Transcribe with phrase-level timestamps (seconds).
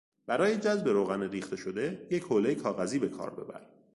[0.27, 3.65] برای جذب روغن ریخته شده یک حولهی کاغذی به کار ببر.